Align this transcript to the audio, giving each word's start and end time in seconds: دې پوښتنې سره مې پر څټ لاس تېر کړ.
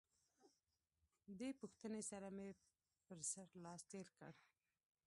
دې 1.39 1.49
پوښتنې 1.59 2.01
سره 2.11 2.27
مې 2.35 2.49
پر 3.05 3.19
څټ 3.31 3.49
لاس 3.63 3.81
تېر 3.91 4.07
کړ. 4.17 4.31